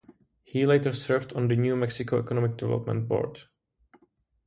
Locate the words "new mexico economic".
1.55-2.57